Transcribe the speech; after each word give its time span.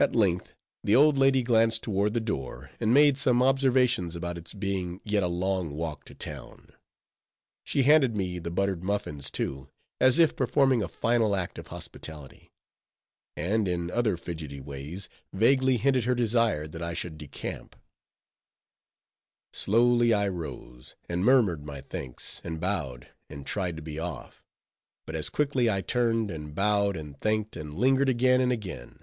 At 0.00 0.16
length, 0.16 0.56
the 0.82 0.96
old 0.96 1.16
lady 1.18 1.44
glanced 1.44 1.84
toward 1.84 2.14
the 2.14 2.20
door, 2.20 2.72
and 2.80 2.92
made 2.92 3.16
some 3.16 3.40
observations 3.44 4.16
about 4.16 4.36
its 4.36 4.52
being 4.52 5.00
yet 5.04 5.22
a 5.22 5.28
long 5.28 5.70
walk 5.70 6.04
to 6.06 6.16
town. 6.16 6.70
She 7.62 7.84
handed 7.84 8.16
me 8.16 8.40
the 8.40 8.50
buttered 8.50 8.82
muffins, 8.82 9.30
too, 9.30 9.68
as 10.00 10.18
if 10.18 10.34
performing 10.34 10.82
a 10.82 10.88
final 10.88 11.36
act 11.36 11.60
of 11.60 11.68
hospitality; 11.68 12.50
and 13.36 13.68
in 13.68 13.88
other 13.88 14.16
fidgety 14.16 14.58
ways 14.60 15.08
vaguely 15.32 15.76
hinted 15.76 16.06
her 16.06 16.16
desire 16.16 16.66
that 16.66 16.82
I 16.82 16.92
should 16.92 17.16
decamp. 17.16 17.74
Slowly 19.52 20.12
I 20.12 20.26
rose, 20.26 20.96
and 21.08 21.24
murmured 21.24 21.64
my 21.64 21.80
thanks, 21.82 22.40
and 22.42 22.60
bowed, 22.60 23.10
and 23.30 23.46
tried 23.46 23.76
to 23.76 23.82
be 23.82 24.00
off; 24.00 24.42
but 25.06 25.14
as 25.14 25.30
quickly 25.30 25.70
I 25.70 25.82
turned, 25.82 26.32
and 26.32 26.52
bowed, 26.52 26.96
and 26.96 27.16
thanked, 27.20 27.54
and 27.56 27.76
lingered 27.78 28.08
again 28.08 28.40
and 28.40 28.50
again. 28.50 28.98